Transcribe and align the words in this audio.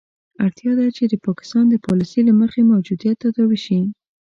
اړتیا 0.43 0.71
ده 0.79 0.85
چې 0.95 1.03
د 1.07 1.13
پاکستان 1.25 1.65
د 1.69 1.75
پالیسي 1.85 2.21
له 2.27 2.33
مخې 2.41 2.61
موجودیت 2.71 3.15
تداوي 3.23 3.59
شي. 3.65 3.79